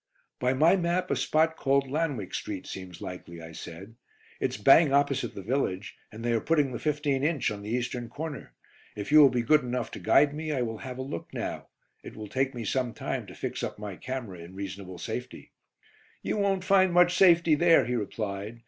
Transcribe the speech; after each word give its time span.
"By 0.39 0.53
my 0.55 0.75
map, 0.75 1.11
a 1.11 1.15
spot 1.15 1.55
called 1.55 1.87
'Lanwick 1.87 2.33
Street' 2.33 2.65
seems 2.65 3.01
likely," 3.03 3.39
I 3.39 3.51
said. 3.51 3.93
"It's 4.39 4.57
bang 4.57 4.91
opposite 4.91 5.35
the 5.35 5.43
village, 5.43 5.95
and 6.11 6.25
they 6.25 6.33
are 6.33 6.41
putting 6.41 6.71
the 6.71 6.79
15 6.79 7.23
inch 7.23 7.51
on 7.51 7.61
the 7.61 7.69
eastern 7.69 8.09
corner. 8.09 8.55
If 8.95 9.11
you 9.11 9.19
will 9.19 9.29
be 9.29 9.43
good 9.43 9.61
enough 9.61 9.91
to 9.91 9.99
guide 9.99 10.33
me, 10.33 10.51
I 10.53 10.63
will 10.63 10.79
have 10.79 10.97
a 10.97 11.03
look 11.03 11.31
now; 11.35 11.67
it 12.03 12.15
will 12.15 12.27
take 12.27 12.55
me 12.55 12.65
some 12.65 12.95
time 12.95 13.27
to 13.27 13.35
fix 13.35 13.61
up 13.61 13.77
my 13.77 13.95
camera 13.95 14.39
in 14.39 14.55
reasonable 14.55 14.97
safety." 14.97 15.51
"You 16.23 16.37
won't 16.37 16.63
find 16.63 16.91
much 16.91 17.13
safety 17.15 17.53
there," 17.53 17.85
he 17.85 17.95
replied. 17.95 18.59